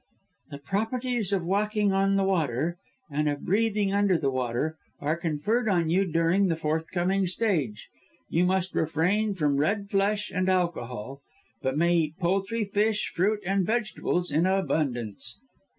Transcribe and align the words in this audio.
"The 0.49 0.57
properties 0.57 1.31
of 1.31 1.45
walking 1.45 1.91
on 1.93 2.15
the 2.15 2.23
water, 2.23 2.79
and 3.11 3.29
of 3.29 3.41
breathing 3.45 3.93
under 3.93 4.17
the 4.17 4.31
water 4.31 4.75
are 4.99 5.15
conferred 5.15 5.69
on 5.69 5.91
you 5.91 6.05
during 6.05 6.47
the 6.47 6.55
forthcoming 6.55 7.27
stage. 7.27 7.87
You 8.27 8.43
must 8.45 8.73
refrain 8.73 9.35
from 9.35 9.57
red 9.57 9.91
flesh 9.91 10.31
and 10.31 10.49
alcohol, 10.49 11.21
but 11.61 11.77
may 11.77 11.93
eat 11.95 12.17
poultry, 12.17 12.63
fish, 12.63 13.09
fruit, 13.13 13.41
and 13.45 13.63
vegetables 13.63 14.31
in 14.31 14.47
abundance." 14.47 15.37